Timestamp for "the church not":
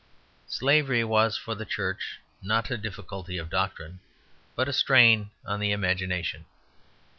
1.53-2.71